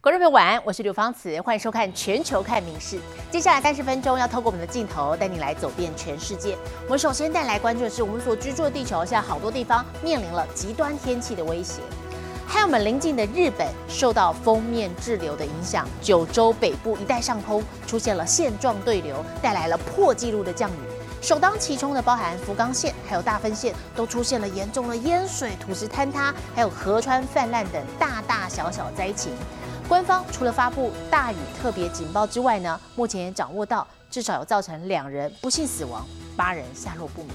[0.00, 2.96] 观众朋友晚安，我是刘芳慈，欢迎收看《全球看名事》。
[3.32, 6.56] 接下来三十分钟要透过我们的镜头带你来走遍全世界。
[6.84, 11.80] 我们首先带来关注的是，我们所居住的地球现在好多地方面临了极端天气的威胁，
[12.46, 20.78] 还有我们邻近的日本受到封面滞留的影响，九州北部一带上空出现了线状对流，带来了破纪录的降雨。
[21.20, 29.32] 首当其冲的，包含福冈县还有大分县，都出现了严重的淹水、土石坍塌，还有河川泛滥等大大小小灾情。
[29.87, 37.29] 官方除了发布大雨特别警报之外呢，目前也掌握到至少有造成两人不幸死亡，八人下落不明。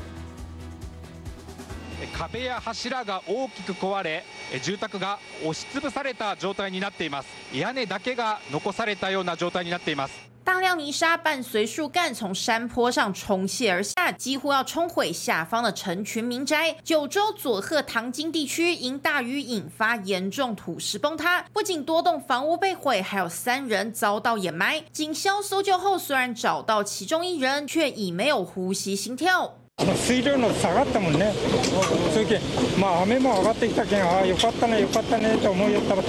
[2.30, 4.24] 壁や柱が大きく壊れ、
[4.62, 7.28] 住宅が押しつぶされた状態になっています。
[7.52, 10.14] 屋根だけが残されたような状態になっています。
[10.44, 16.74] 大量泥沙伴随树干从山坡上冲泻而下，几乎要冲毁下方的成群民宅。
[16.82, 24.82] 九州佐贺唐津地区因大雨引发严重土石崩塌，不仅多栋房屋被毁，还有三人遭到掩埋。
[24.90, 29.50] 警消搜救后，虽然找到其中一人，却已没有呼吸心跳。
[29.94, 31.32] 水量の下がったもんね。
[32.12, 32.40] それけ
[32.80, 36.08] まあ雨も上がってきたけん、ああよかったねよかったねと思いよったらね、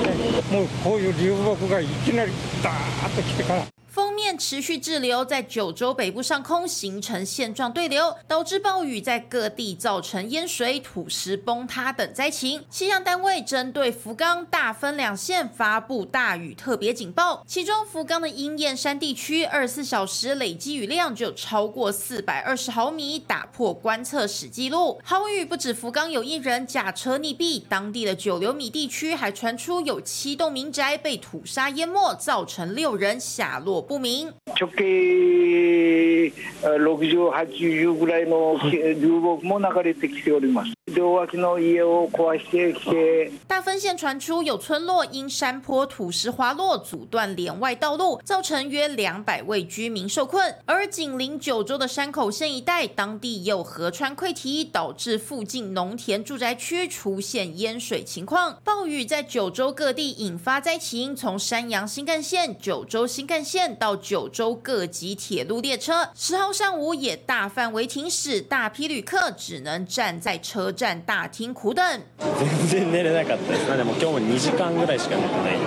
[0.50, 2.32] もうこういう流木がいきなり
[2.64, 2.74] ダー
[3.10, 3.64] ッと来てから。
[3.95, 12.65] 封面持续滞留在九州北部上空，形成线状对流，导致暴雨在各地造成淹水、土石崩塌等灾情。
[12.69, 25.01] 气象单位针对福冈、大分两县发布大雨特别警报，其中福冈的鹰燕山地区二十四小时累积雨量就超过四百二十毫米，打破观测史纪录。
[25.05, 33.84] 豪雨不止福冈有一人驾车溺毙，当地的九流米地区还传出有七栋民宅被土沙淹没，造成六人下落。
[33.89, 34.33] 不明。
[34.59, 36.33] 直径
[36.63, 40.74] 60、80ぐらいの流木も流れてきております。
[40.86, 43.32] 両脇の家を壊してきて。
[43.48, 50.56] 大分县传出有村落因山坡土石滑落，阻断连外道路，造成约两百位居民受困。
[50.66, 58.60] 而紧邻九州的山口县一带，当地有河川溃堤，导致附近农田住宅区出现淹水情况。
[58.64, 63.70] 暴雨在九州各地引发灾情，从山阳新干线、九州新干线。
[63.80, 71.84] 到九州各级铁路列车，十号上午也大范围停驶，大批旅客只能站在车 站大厅苦等。
[72.20, 73.78] 全然寝れなかったです。
[73.78, 75.58] でも今日も2時間ぐらいしか寝てない。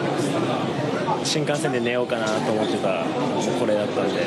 [1.24, 3.04] 新幹線で寝ようかなと思ってたら
[3.60, 4.22] これだったんで、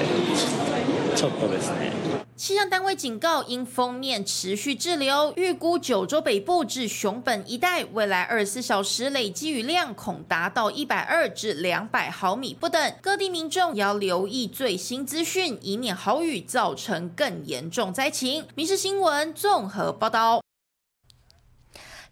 [1.16, 1.92] ちょっとですね。
[2.38, 12.94] 气象单位警告，因封面持续滞留，预估九州北部至熊本一带未来二十四小时累积雨量恐达到一百二至两百毫米不等。
[13.02, 18.46] 各地民众要留意最新资讯，以免豪雨造成更严重灾情。
[18.56, 20.42] 民事新闻综合报道。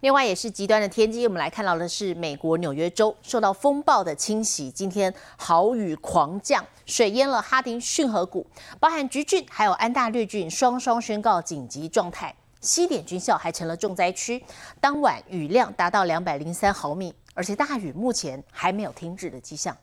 [0.00, 8.46] 另外也是极端的天气，我们来看到的是美国纽约州受到风暴的侵袭，今天豪雨狂降，水淹了哈丁逊河谷，
[8.78, 14.40] 包含橘郡还有安大略郡双双宣告紧急状态，西点军校还成了重灾区。
[14.80, 19.76] 当晚雨量达到两百零三毫米，而且大雨目前还没有停止的迹象。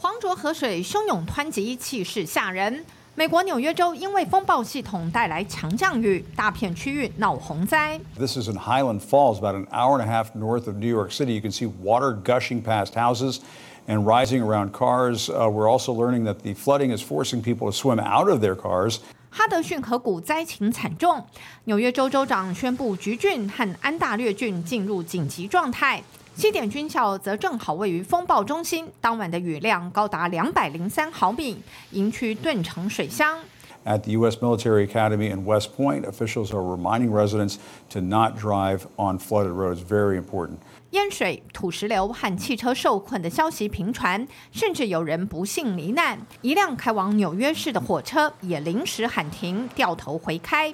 [0.00, 2.86] 黄浊河水汹涌湍急，气势吓人。
[3.18, 7.98] 美国纽约州因为风暴系统带来强降雨，大片区域闹洪灾。
[8.16, 11.32] This is in Highland Falls, about an hour and a half north of New York City.
[11.32, 13.40] You can see water gushing past houses
[13.88, 15.28] and rising around cars.
[15.28, 18.54] Uh, we're also learning that the flooding is forcing people to swim out of their
[18.54, 19.00] cars.
[19.30, 21.26] 哈德逊河谷灾情惨重，
[21.64, 26.00] 纽约州州长宣布橘郡和安大略郡进入紧急状态。
[26.38, 31.60] 西点军校则正好位于风暴中心，当晚的雨量高达两百零三毫米，
[31.90, 33.40] 营区顿成水乡。
[33.84, 34.36] At the U.S.
[34.36, 37.56] Military Academy in West Point, officials are reminding residents
[37.90, 39.80] to not drive on flooded roads.
[39.80, 40.58] Very important.
[40.90, 46.20] 淹水、土石流和汽车受困的消息频传，甚至有人不幸罹难。
[46.42, 50.72] 一辆开往纽约市的火车也临时喊停，掉头回开。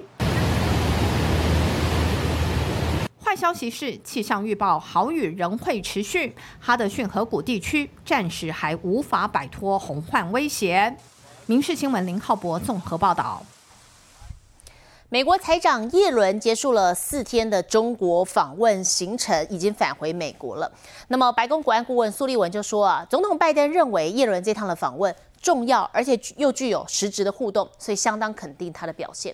[3.35, 10.95] 消息是，气象预报豪雨仍会持续，哈德逊河谷地区暂时还无法摆脱洪患威胁。
[11.45, 13.43] 民事新闻林浩博综合报道。
[15.09, 20.71] 美国财长耶伦结束了四天的中国访问行程，已经返回美国了。
[21.09, 29.33] 那么，白宫国安顾问苏利文就说啊，总统拜登认为耶伦这趟的访问重要，而且又具有实质的互动，所以相当肯定他的表现。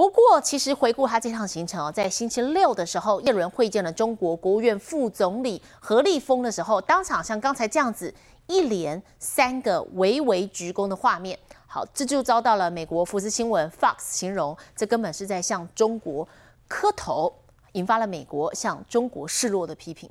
[0.00, 8.14] 不过，其实回顾他这趟行程哦，在星期六的时候，叶伦会见了中国国务院副总理何立峰的时候，当场像刚才这样子
[8.46, 16.26] 一连三个微微鞠躬的画面，好，这就遭到了美国福斯新闻 Fox 形容，这根本是在向中国
[16.66, 17.30] 磕头，
[17.72, 20.08] 引发了美国向中国示弱的批评。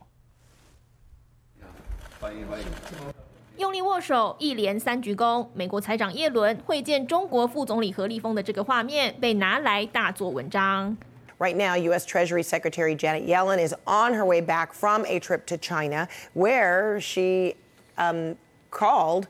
[2.22, 2.66] 欢迎，欢迎
[3.60, 5.46] 用力握手，一连三鞠躬。
[5.54, 10.96] 美国财长耶伦会见中国副总理何立峰的这个画面被拿来大做文章。
[11.40, 12.06] Right now, U.S.
[12.08, 17.02] Treasury Secretary Janet Yellen is on her way back from a trip to China, where
[17.02, 17.58] she
[17.98, 18.38] um,
[18.72, 19.26] called.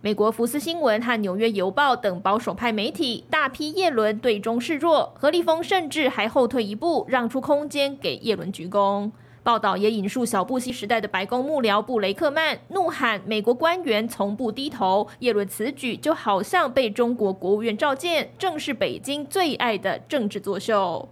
[0.00, 9.10] 美国福斯新闻和纽约邮报等保守派媒体大批耶伦对中示弱，何立峰甚至还后退一步，让出空间给耶伦鞠躬。
[9.44, 21.08] 报道也引述小布希时代的白宫幕僚布雷克曼怒喊：“美国官员从不低头。”耶伦此举就好像被中国国务院召见，正是北京最爱的政治作秀。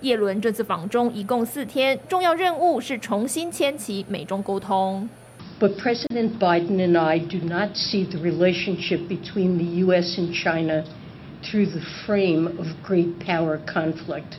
[0.00, 5.08] 叶伦这次访中一共四天，重要任务是重新牵起美中沟通。
[5.60, 10.18] But President Biden and I do not see the relationship between the U.S.
[10.18, 10.82] and China
[11.42, 14.38] through the frame of great power conflict.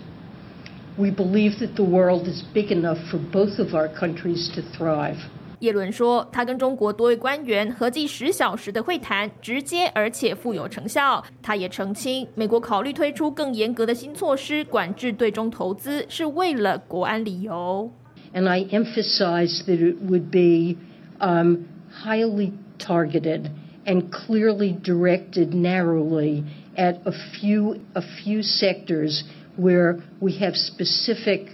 [0.98, 5.16] We believe that the world is big enough for both of our countries to thrive.
[5.60, 11.24] 耶伦说，他跟中国多位官员合计十小时的会谈，直接而且富有成效。
[11.40, 17.90] 他也澄清，美国考虑推出更严格的新措施管制对中投资，是为了国安理由。
[18.34, 20.78] And I emphasize that it would be
[21.20, 21.66] um,
[22.04, 23.50] highly targeted
[23.86, 26.42] and clearly directed narrowly
[26.74, 29.22] at a few a few sectors
[29.57, 31.47] Where we have specific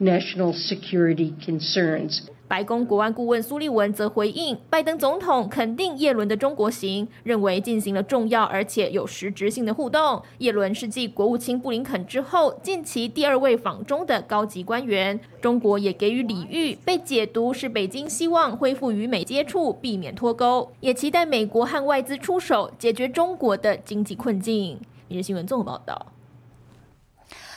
[0.00, 2.22] national security concerns.
[2.48, 10.20] 白宫国安顾问苏利文则回应，拜登总统肯定耶伦的中国行，认为进行了重要而且有实质性的互动。
[10.38, 15.20] 耶伦是继国务卿布林肯之后，近期第二位访中的高级官员。
[15.40, 24.80] 中国也给予礼遇，被解读是北京希望恢复与美接触，避免脱钩，也期待美国和外资出手解决中国的经济困境。
[25.06, 26.19] 每日新闻综合报道。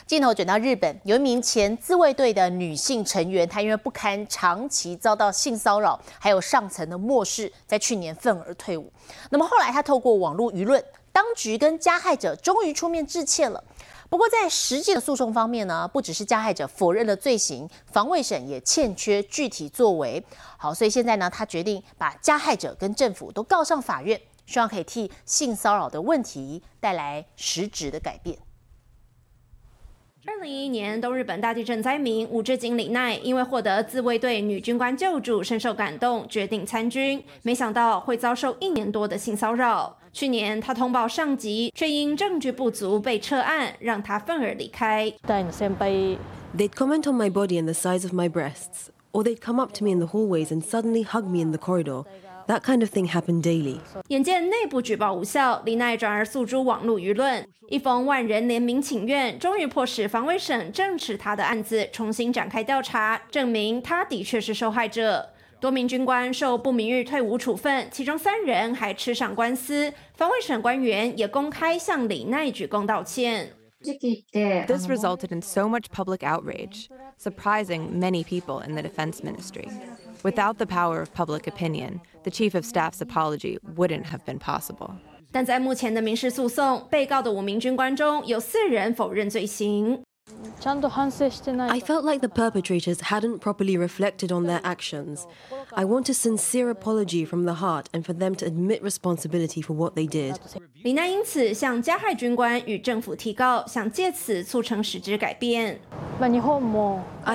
[0.05, 8.91] 镜头转到日本，有一名前自卫队的女性成员，她因为不堪长期遭到性骚扰，还有上层的漠视，在去年愤而退伍。
[9.29, 13.63] 那么后来，她透过网络舆论，当局跟加害者终于出面致歉了。
[14.09, 20.23] 不过在实际的诉讼方面呢，不只是加害者否认了罪行，防卫省也欠缺具体作为。
[20.57, 28.37] 好，所以现在呢，她决定把加害者跟政府都告上法院，希望可以替性骚扰的问题带来实质的改变。
[30.25, 37.21] 二零一一年东日本大地震灾民武志井里奈，因为获得自卫队女军官救助，深受感动，决定参军。
[37.41, 39.97] 没想到会遭受一年多的性骚扰。
[40.13, 45.13] 去年他通报上级，却因证据不足被撤案，让他愤而离开。
[45.27, 49.83] They'd comment on my body and the size of my breasts, or they'd come up to
[49.83, 52.05] me in the hallways and suddenly hug me in the corridor.
[52.46, 53.78] That kind of thing happened daily.
[54.08, 57.46] 眼见内部举报无效，李奈转而诉诸网络舆论。
[57.68, 65.30] 一封万人联名请愿，终于迫使防卫省正视他的案子，重新展开调查，证明他的确是受害者。
[65.60, 69.92] 多名军官受不名誉退伍处分，其中三人还吃上官司。
[70.14, 73.52] 防卫省官员也公开向李奈鞠躬道歉。
[73.82, 76.86] This resulted in so much public outrage,
[77.20, 79.68] surprising many people in the defense ministry.
[80.22, 84.90] Without the power of public opinion, the chief of staff's apology wouldn't have been possible.
[85.30, 90.02] 但在目前的民事诉讼，被告的五名军官中有四人否认罪行。
[91.70, 95.26] I felt like the perpetrators hadn't properly reflected on their actions.
[95.74, 99.74] I want a sincere apology from the heart and for them to admit responsibility for
[99.74, 100.36] what they did.
[100.82, 105.80] 李奈因此向加害军官与政府提告，想借此促成实质改变。
[106.20, 106.28] I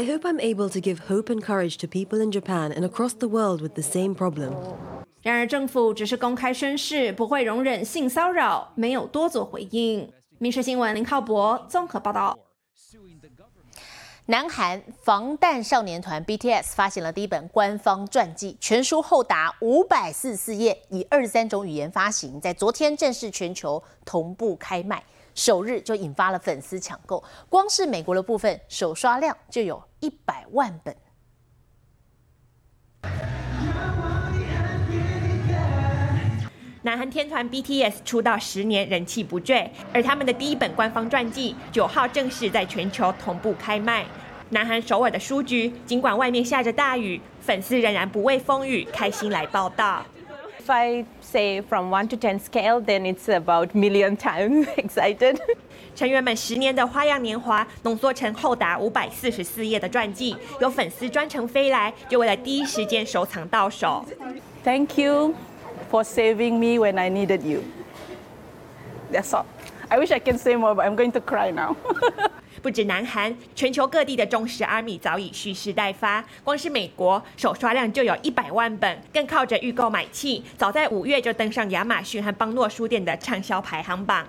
[0.06, 3.28] hope I'm able to give hope and courage to people in Japan and across the
[3.28, 4.54] world with the same problem.
[5.22, 10.12] 然而，政府只是公开宣誓不会容忍性骚扰，没有多做回应。
[10.38, 12.38] 民事新闻林浩博综合报道。
[14.27, 25.03] 南韩防弹少年团 BTS 发行了第一本官方传记，全书厚达五百四十四页，以二十三种语言发行，在昨天正式全球同步开卖，
[25.35, 30.95] 首日就引发了粉丝抢购，光是美国的部分首刷量就有一百万本。
[36.83, 44.05] 南韩天团 BTS 出道十年，人气不坠，而他们的第一本官方传记九号正式在全球同步开卖。
[44.51, 50.07] 南韩首尔的书局，尽管外面下着大雨，粉丝仍然不畏风雨，开心来报道。
[50.65, 55.37] If I say from one to ten scale, then it's about million times excited.
[55.97, 64.05] 成员们十年的花样年华浓缩成厚达五百四十四页的传记，有粉丝专程飞来，就为了第一时间收藏到手。
[64.63, 65.35] Thank you
[65.91, 67.63] for saving me when I needed you.
[69.13, 69.45] That's all.
[69.89, 71.75] I wish I can say more, but I'm going to cry now.
[72.61, 76.25] 不止南韩，全球各地的忠实 ARMY 早已蓄势待发。
[76.43, 84.27] 光是美国，首刷量就有一百万本，更靠着预购买气，早在五月就登上亚马逊和邦诺书店的畅销排行榜。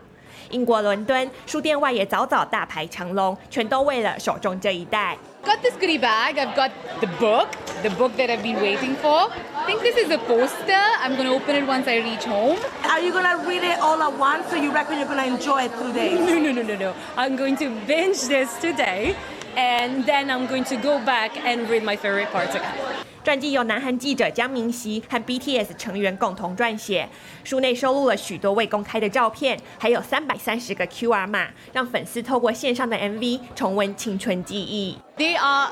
[0.50, 5.16] 英国伦敦书店外也早早大排长龙，全都为了手中这一袋。
[5.44, 6.36] Got this goodie bag.
[6.38, 7.48] I've got the book,
[7.82, 9.30] the book that I've been waiting for.
[9.54, 10.72] I think this is a poster.
[11.02, 12.56] I'm going to open it once I reach home.
[12.88, 15.26] Are you going to read it all at once, or you reckon you're going to
[15.26, 16.18] enjoy it through days?
[16.18, 16.94] No, no, no, no, no.
[17.16, 19.14] I'm going to binge this today,
[19.55, 23.05] And then I'm going to go back and read my favorite parts again.
[23.23, 27.07] 传记由南韩记者姜明熙和 BTS 成员共同撰写，
[27.43, 34.97] 书内收录了许多未公开的照片，还有三百三十个 QR 码，让粉丝透过线上的 MV 重温青春记忆。
[35.17, 35.71] They are.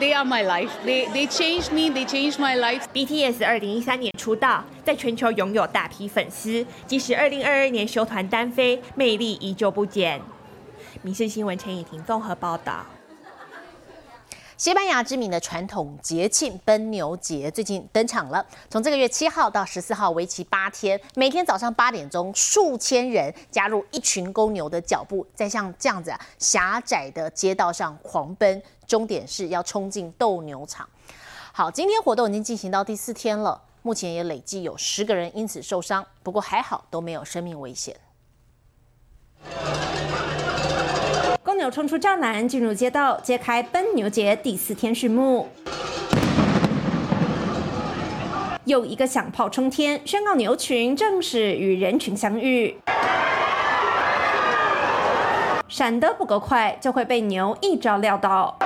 [0.00, 0.70] They are my life.
[0.86, 1.90] They they changed me.
[1.94, 2.84] They changed my life.
[2.94, 10.22] BTS 二零一三年出道，在全球拥有大批粉丝，即使二零二二年休团单飞，魅力依旧不减。
[11.02, 12.86] 民事新闻陈以婷综合报道。
[14.60, 18.44] 西班牙知名的传统节庆奔牛节最近登场了。
[18.68, 30.86] 从这个月七号到十四号，为期八天，每天早上八点钟，数千人加入一群公牛的脚步，在像这样子狭窄的街道上狂奔，终点是要冲进斗牛场。
[31.54, 37.96] 好，今天活动已经进行到第四天了，目前也累计有十个人因此受伤，不过还好都没有生命危险。
[41.60, 45.46] 牛冲出栅栏，进入街道，揭开奔牛节第四天序幕。
[48.64, 52.78] 又一个响炮冲天，宣告牛群正式与人群相遇。
[55.68, 58.56] 闪得不够快，就会被牛一招撂倒。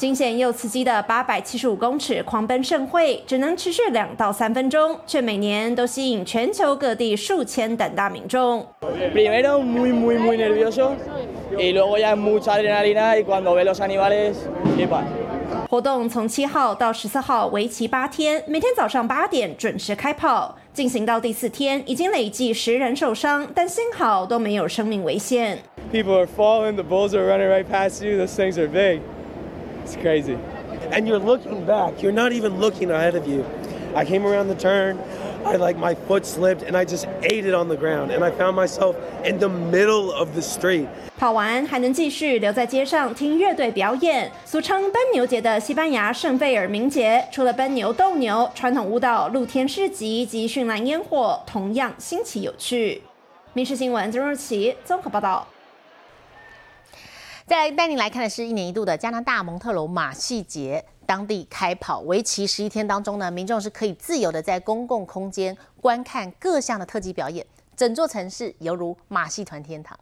[0.00, 8.66] 惊险又刺激的八百七十五公尺狂奔盛会，只能持续两到三分钟，却每年都吸引全球各地数千等大民众。
[9.12, 10.92] Primero muy muy muy nervioso
[11.54, 14.36] y luego ya mucha adrenalina y cuando ve los animales
[14.74, 15.04] flipas。
[15.68, 25.58] 活动从七号到十四号，为期八天，每天早上八点准时开跑，进行到第四天，已经累计十人受伤，但幸好都没有生命危险。
[25.92, 28.16] People are falling, the bulls are running right past you.
[28.16, 29.02] Those things are big.
[29.90, 30.38] It's crazy.
[30.92, 32.00] And you're looking back.
[32.00, 33.44] You're not even looking ahead of you.
[33.96, 34.98] I came around the turn.
[35.44, 38.30] I like my foot slipped and I just ate it on the ground and I
[38.30, 38.94] found myself
[39.24, 40.86] in the middle of the street.
[41.18, 44.30] 跑完还能继续留在街上听乐队表演。
[44.44, 53.02] 俗称奔牛节的西班牙圣费尔明节，除了奔牛、斗牛、传统舞蹈、露天市集及绚烂烟火，同样新奇有趣。
[53.54, 55.44] 民事新闻曾若琪综合报道。
[57.50, 69.98] 再来带你来看的是一年一度的加拿大蒙特罗马戏节，当地开跑为期十一天当中呢，民众是可以自由的在公共空间观看各项的特技表演，整座城市犹如马戏团天堂。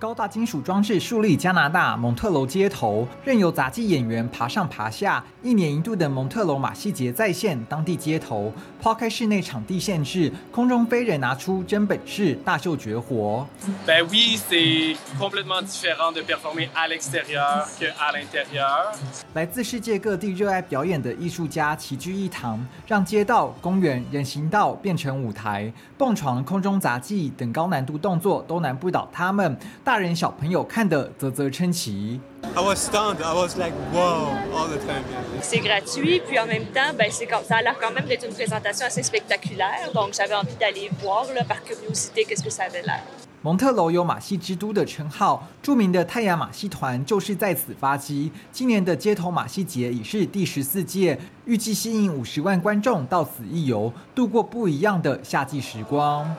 [0.00, 5.24] 高大金属装置树立加拿大蒙特楼街头，任由杂技演员爬上爬下。
[5.42, 13.44] 一年一度的蒙特楼马戏节再现当地街头，抛开室内场地限制，空中飞人拿出真本事，大秀绝活。
[13.84, 18.94] Ben oui, c'est complètement différent de performer à l'extérieur qu'à l'intérieur.
[19.34, 29.58] 来自世界各地热爱表演的艺术家齐聚一堂，让街道、公园、人行道变成舞台，蹦床、空中杂技等高难度动作都难不倒他们。
[29.88, 32.20] 大人小朋友看得啧啧称奇。
[32.54, 33.24] I was stunned.
[33.24, 35.02] I was like, wow, all the time.
[35.40, 38.26] C'est gratuit, puis en même temps, ben, c'est comme ça a l'air quand même d'être
[38.26, 39.90] une présentation assez spectaculaire.
[39.94, 43.00] Donc j'avais envie d'aller voir là, par curiosité qu'est-ce que ça avait l'air.
[43.40, 48.30] 蒙特楼有马戏之都的称号，著名的太阳马戏团就是在此发迹。
[48.52, 56.30] 今年的街头马戏节已是第十四届，预计吸引五十万观众到此一游，度过不一样的夏季时光。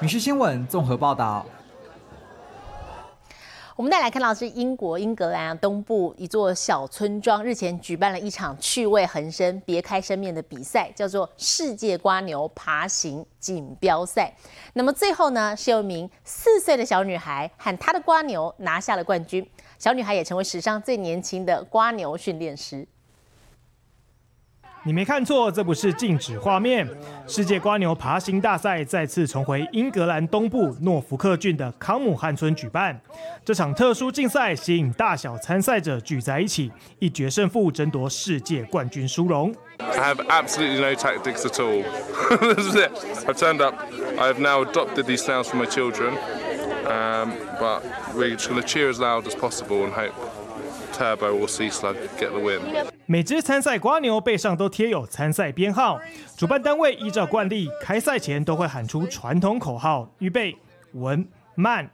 [0.00, 1.46] 民事新闻综合报道。
[3.80, 14.30] 我们再来看到是英国英格兰东部一座小村庄，日前举办了一场趣味横生、别开生面的比赛，叫做世界瓜牛爬行锦标赛。
[14.74, 22.86] 那么最后呢，是有一名四岁的小女孩喊她的瓜牛拿下了冠军，小女孩也成为史上最年轻的瓜牛训练师。
[24.82, 26.88] 你没看错，这不是静止画面。
[27.26, 32.98] 世界瓜牛爬行大赛再次重回英格兰东部诺福克郡的康姆汉村举办。
[33.44, 39.54] 这场特殊竞赛吸引大小参赛者聚在一起，一决胜负，争夺世界冠军殊荣。
[39.78, 41.82] I have absolutely no tactics at all.
[42.54, 42.90] this is it.
[43.26, 43.74] I've turned up.
[44.18, 46.14] I have now adopted these sounds for my children.
[46.86, 47.82] Um, but
[48.14, 50.12] we're just going to cheer as loud as possible and hope
[51.00, 52.60] turbo or sea slug get the win.
[53.06, 55.98] 每支参赛瓜牛背上都贴有参赛编号，
[56.36, 60.54] 主办单位依照惯例，开赛前都会喊出传统口号：预备、
[60.92, 61.88] 稳、慢。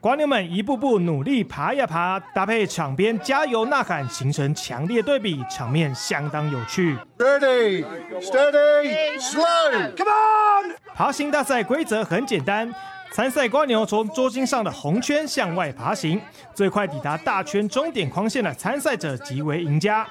[0.00, 6.96] 瓜牛们一步步努力爬呀爬，搭配场边加油呐喊，形成强烈对比，场面相当有趣。
[7.18, 7.84] Ready,
[8.20, 10.74] steady, slow, come on！
[10.94, 12.74] 爬行大赛规则很简单，
[13.12, 16.18] 参赛瓜牛从桌巾上的红圈向外爬行，
[16.54, 20.08] 最快抵达大圈终点框线的参赛者即为赢家。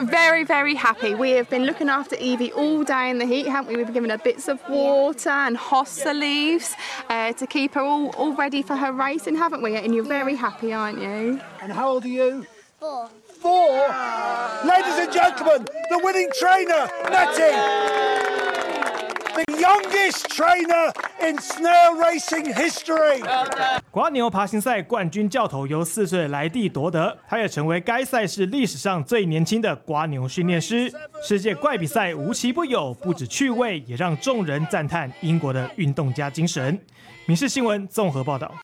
[0.05, 1.15] Very, very happy.
[1.15, 3.77] We have been looking after Evie all day in the heat, haven't we?
[3.77, 6.75] We've been giving her bits of water and hossa leaves
[7.09, 9.77] uh, to keep her all, all ready for her racing, haven't we?
[9.77, 11.41] And you're very happy, aren't you?
[11.63, 12.47] And how old are you?
[12.79, 13.09] Four.
[13.41, 13.79] Four?
[14.65, 18.24] Ladies and gentlemen, the winning trainer, Nettie!
[19.35, 23.21] The youngest trainer in snail racing history.
[23.91, 30.89] 瓜牛爬行赛冠军教头由四岁莱蒂夺得，他也成为该赛事历史上最年轻的瓜牛训练师。
[31.21, 36.79] 世界怪比赛无奇不有，不止趣味，也让众人赞叹英国的运动家精神。
[37.27, 38.55] 民事新闻综合报道。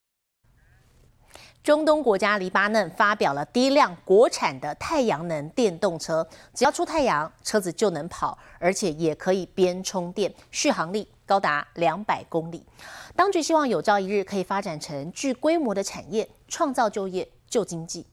[1.62, 12.64] 中东国家黎巴嫩发表了第一辆国产的太阳能电动车，只要出太阳，车子就能跑，而且也可以边充电，续航力高达两百公里。
[13.14, 18.06] 当局希望有朝一日可以发展成具规模的产业，创造就业、救经济。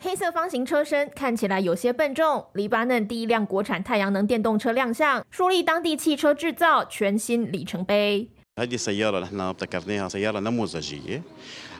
[0.00, 2.46] 黑色方形车身看起来有些笨重。
[2.52, 8.28] 黎巴嫩第一辆国产太阳能电动车亮相，树立当地汽车制造全新里程碑。
[8.59, 11.21] هذه سيارة نحن ابتكرناها سيارة نموذجية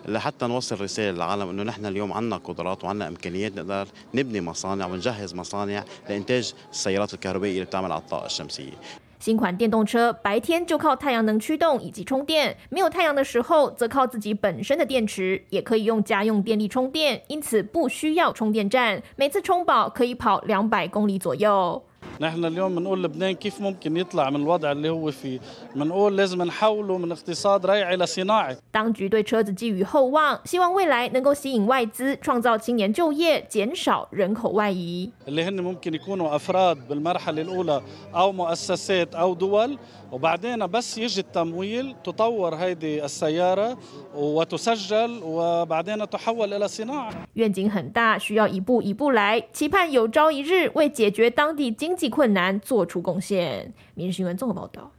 [0.07, 5.35] لحتى نوصل رسالة للعالم انه نحن اليوم عندنا قدرات وعندنا امكانيات نقدر نبني مصانع ونجهز
[5.35, 8.73] مصانع لانتاج السيارات الكهربائية اللي بتعمل على الطاقة الشمسية.
[9.19, 21.83] 新款电动车白天就靠太阳能驱动以及充电，没有太阳的时候则靠自己本身的电池，也可以用家用电力充电，因此不需要充电站，每次充饱可以跑两百公里左右。
[22.21, 25.39] نحن اليوم بنقول لبنان كيف ممكن يطلع من الوضع اللي هو فيه
[25.75, 35.09] بنقول لازم نحوله من اقتصاد ريعي لصناعي 当局对车子寄予厚望，希望未来能够吸引外资，创造青年就业，减少人口外移。
[35.27, 37.81] اللي هن ممكن يكونوا افراد بالمرحله الاولى
[38.15, 39.77] او مؤسسات او دول
[40.11, 43.77] وبعدين بس يجي التمويل تطور هيدي السياره
[44.15, 53.72] وتسجل وبعدين تحول الى صناعه 愿景很大，需要一步一步来，期盼有朝一日为解决当地经济 困难做出贡献。
[53.94, 54.90] 民事新闻综合报道。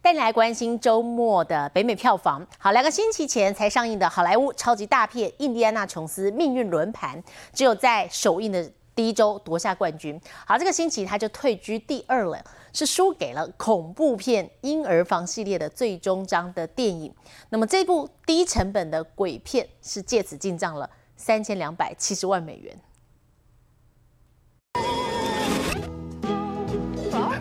[0.00, 2.46] 带你来关心周末的北美票房。
[2.56, 7.20] 好，两个星期前才上映的好莱坞超级大片《印第安纳琼斯命运轮盘》，
[7.52, 10.18] 只有在首映的第一周夺下冠军。
[10.46, 17.12] 好，这个星期它就退居第二了，是输给了恐怖片《婴儿房》系列的最终章的电影。
[17.50, 22.74] 那么这部低成本的鬼片是借此进账了三千两百七十万美元。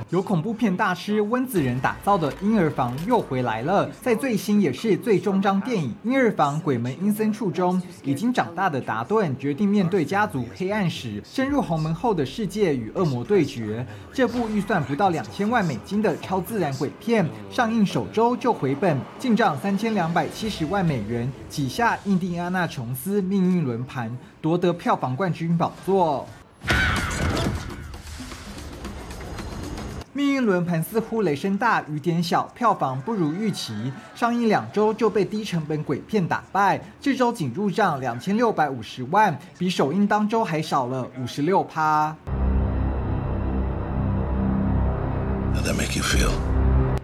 [0.10, 13.86] 由恐怖片大师温子仁打造的《婴儿房》又回来了，在最新也是最终章电影《婴儿房：鬼门阴森处》中，已经长大的达顿决定面对家族黑暗史，深入红门后的世界与恶魔对决。
[14.14, 26.26] 这部预算不到两千万美金的超自然鬼片，上映首周就回本，进账三千两百七十万美元，挤下《印第安纳琼斯命运轮盘》，夺得票房冠军宝座。
[30.18, 42.16] 命运轮盘似乎雷声大雨点小，票房不如预期，上映两周就被低成本鬼片打败，这周仅入账两千六百五十万，比首映当周还少了五十六趴。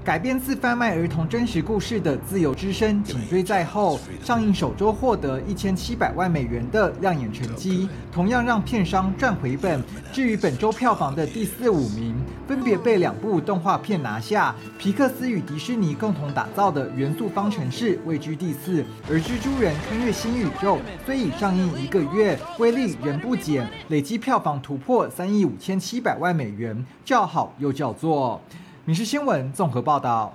[0.03, 9.81] 改编自贩卖儿童真实故事的《自由之声》紧追在后，上映首周获得一千七百万美元的亮眼成绩，同样让片商赚回本。
[10.11, 12.13] 至于本周票房的第四、五名，
[12.45, 28.41] 分别被两部动画片拿下，皮克斯与迪士尼共同打造的《元素方程式》位居第四，而《蜘蛛人：穿越新宇宙》虽已上映一个月，威力仍不减，累计票房突破三亿五千七百万美元，叫好又叫座。
[28.86, 30.34] 民事新闻综合报道。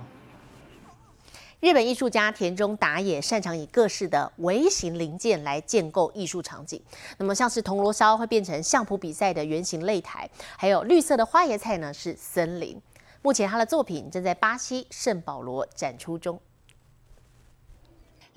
[1.59, 6.81] 日本艺术家田中达也擅长以各式的微型零件来建构艺术场景。
[7.19, 12.81] 那么，像是铜锣烧会变成相扑比赛的圆形擂台，还有绿色的花椰菜呢是森林。
[13.21, 16.39] 目前他的作品正在巴西圣保罗展出中。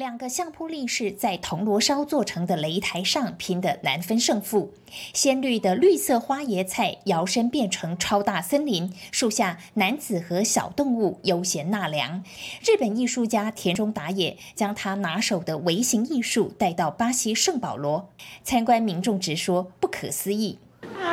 [0.02, 4.74] 两个相扑力士在铜锣烧做成的擂台上拼得难分胜负。
[5.14, 12.24] 鲜绿的绿色花椰菜摇身变成超大森林，树下男子和小动物悠闲纳凉。
[12.64, 18.08] 日本艺术家田中达也将他拿手的微型艺术带到巴西圣保罗，
[18.42, 20.58] 参观民众直说不可思议。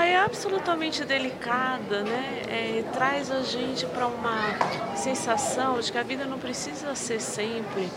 [0.10, 2.42] É absolutamente delicada, né?
[2.48, 7.88] É, traz a gente para uma sensação de que a vida não precisa ser sempre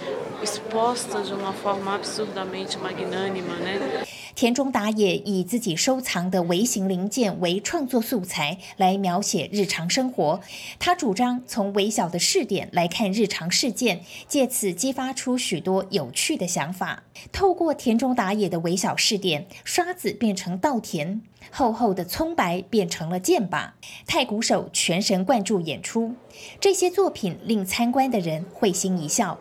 [0.43, 4.05] exposta de uma forma absurdamente magnânima, né?
[4.35, 10.41] 田中达也以自己收藏的微型零件为创作素材来描写日常生活。
[10.79, 17.03] 他主张从微小的试点来看日常事件，借此激发出许多有趣的想法。
[17.31, 23.75] 透过田中达也的微小试点，刷子变成稻田，厚厚的葱白变成了剑把，
[24.07, 26.15] 太鼓手全神贯注演出。
[26.59, 29.39] 这些作品令参观的人会心一笑。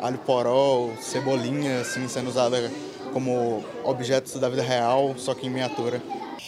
[0.00, 2.70] Alho poró, cebolinha, assim, sendo usada
[3.12, 6.00] como objets da vida real, só que em miniatura.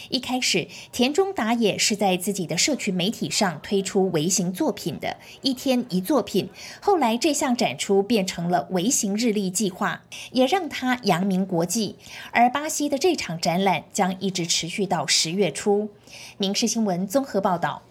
[0.09, 6.49] 一开始，田中达也是在自己的社群媒体上推出微型作品的，一天一作品。
[6.81, 11.97] 后来，这项展出变成了微型日历计划，也让他扬名国际。
[12.31, 15.91] 而巴西的这场展览将一直持续到十月初。
[16.37, 17.83] 民事新闻综合报道。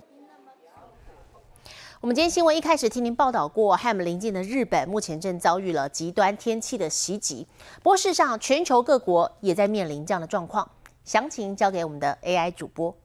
[2.01, 7.45] 我们今天新闻一开始听您报道过，和我们邻近的日本目前正遭遇了极端天气的袭击。
[7.83, 10.67] 不过事上，全球各国也在面临这样的状况。
[11.05, 12.97] 详情交给我们的 AI 主播。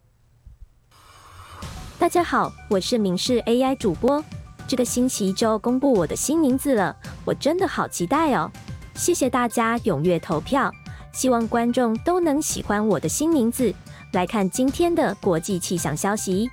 [1.98, 4.24] 大家好，我是明视 AI 主播。
[4.66, 8.50] 这个星期就要公布我的新名字了，我真的好期待哦！
[8.94, 10.72] 谢谢大家踊跃投票，
[11.12, 13.74] 希望观众都能喜欢我的新名字。
[14.12, 16.48] 来看今天的国际气象消息。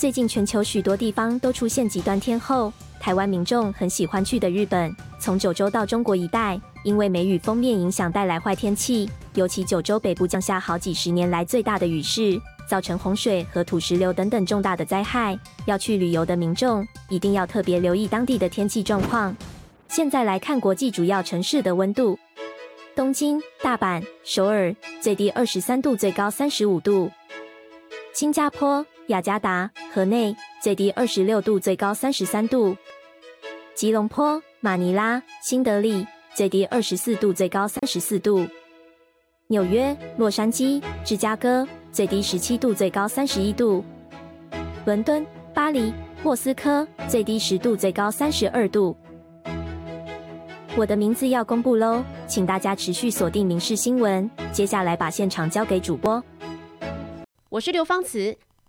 [0.00, 15.38] 最近全球许多地方都出现极端天候，台湾民众很喜欢去的日本，从九州到中国一带，因为梅雨封面影响带来坏天气，尤其九州北部降下好几十年来最大的雨势，造成洪水和土石流等等重大的灾害。
[15.66, 19.36] 要去旅游的民众一定要特别留意当地的天气状况。
[19.88, 22.18] 现在来看国际主要城市的温度：
[22.96, 27.10] 东京、大阪、首尔，最低二十三度，最高三十五度；
[28.14, 28.86] 新加坡。
[29.10, 32.76] 雅加达、河内最低二十六度，最高三十三度；
[33.74, 38.46] 吉隆坡、马尼拉、新德里最低二十四度，最高三十四度；
[39.48, 43.82] 纽约、洛杉矶、芝加哥最低十七度，最高三十一度；
[44.86, 45.92] 伦敦、巴黎、
[46.22, 48.96] 莫斯科最低十度，最高三十二度。
[50.76, 56.22] 我的名字要公布喽，请大家持续锁定《民事新闻》，接下来把现场交给主播。
[57.48, 58.38] 我是刘芳慈。